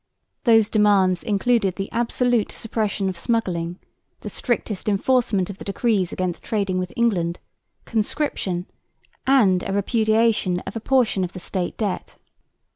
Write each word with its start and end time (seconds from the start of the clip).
Those 0.45 0.67
demands 0.67 1.21
included 1.21 1.75
the 1.75 1.91
absolute 1.91 2.51
suppression 2.51 3.07
of 3.07 3.15
smuggling, 3.15 3.77
the 4.21 4.29
strictest 4.29 4.89
enforcement 4.89 5.47
of 5.51 5.59
the 5.59 5.63
decrees 5.63 6.11
against 6.11 6.41
trading 6.41 6.79
with 6.79 6.91
England, 6.95 7.37
conscription, 7.85 8.65
and 9.27 9.61
a 9.61 9.71
repudiation 9.71 10.59
of 10.61 10.75
a 10.75 10.79
portion 10.79 11.23
of 11.23 11.33
the 11.33 11.39
State 11.39 11.77
debt. 11.77 12.17